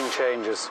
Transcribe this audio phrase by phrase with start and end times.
[0.00, 0.70] nothing changes.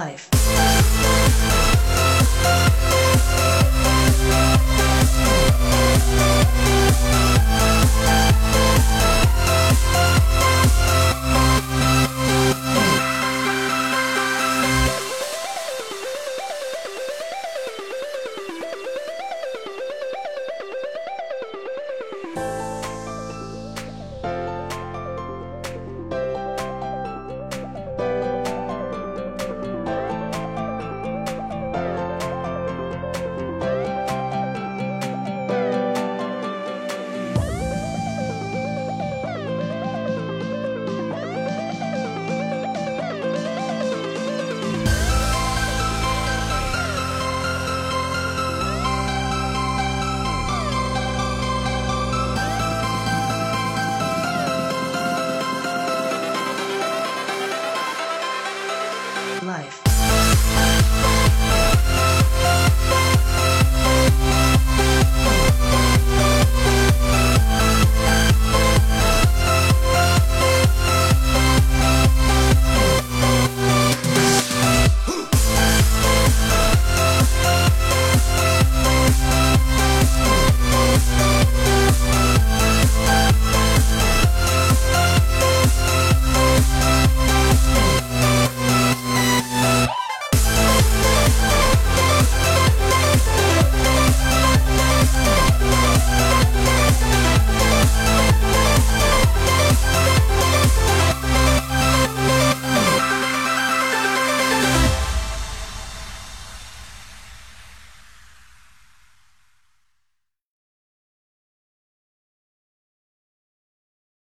[0.00, 0.39] Life.